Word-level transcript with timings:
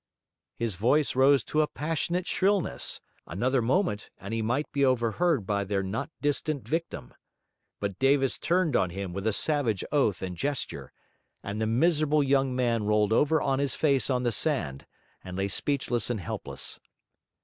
His 0.55 0.77
voice 0.77 1.15
rose 1.15 1.43
to 1.43 1.61
a 1.61 1.67
passionate 1.67 2.25
shrillness; 2.25 3.01
another 3.27 3.61
moment, 3.61 4.09
and 4.17 4.33
he 4.33 4.41
might 4.41 4.65
be 4.71 4.83
overheard 4.83 5.45
by 5.45 5.63
their 5.63 5.83
not 5.83 6.09
distant 6.23 6.67
victim. 6.67 7.13
But 7.79 7.99
Davis 7.99 8.39
turned 8.39 8.75
on 8.75 8.89
him 8.89 9.13
with 9.13 9.27
a 9.27 9.31
savage 9.31 9.83
oath 9.91 10.23
and 10.23 10.35
gesture; 10.35 10.91
and 11.43 11.61
the 11.61 11.67
miserable 11.67 12.23
young 12.23 12.55
man 12.55 12.83
rolled 12.87 13.13
over 13.13 13.39
on 13.43 13.59
his 13.59 13.75
face 13.75 14.09
on 14.09 14.23
the 14.23 14.31
sand, 14.31 14.87
and 15.23 15.37
lay 15.37 15.47
speechless 15.47 16.09
and 16.09 16.19
helpless. 16.19 16.79